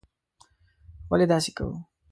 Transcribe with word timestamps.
ولې 1.09 1.25
داسې 1.31 1.51
کوو. 1.57 1.75